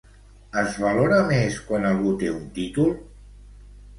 [0.61, 2.89] Es valora més quan algú té un títol?